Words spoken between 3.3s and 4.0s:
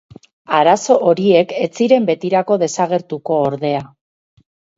ordea.